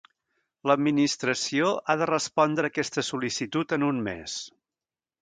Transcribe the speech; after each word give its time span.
L'Administració 0.71 1.69
ha 1.85 1.97
de 2.03 2.09
respondre 2.13 2.73
aquesta 2.73 3.07
sol·licitud 3.13 3.77
en 3.81 3.89
un 3.93 4.05
mes. 4.13 4.43